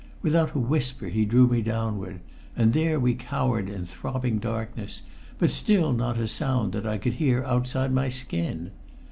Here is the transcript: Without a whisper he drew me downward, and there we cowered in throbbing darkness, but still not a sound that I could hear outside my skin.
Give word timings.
Without 0.23 0.55
a 0.55 0.59
whisper 0.59 1.09
he 1.09 1.25
drew 1.25 1.47
me 1.47 1.61
downward, 1.61 2.21
and 2.55 2.73
there 2.73 2.99
we 2.99 3.13
cowered 3.13 3.69
in 3.69 3.85
throbbing 3.85 4.39
darkness, 4.39 5.03
but 5.37 5.51
still 5.51 5.93
not 5.93 6.17
a 6.17 6.27
sound 6.27 6.73
that 6.73 6.87
I 6.87 6.97
could 6.97 7.13
hear 7.21 7.43
outside 7.45 7.93
my 7.93 8.09
skin. 8.09 8.71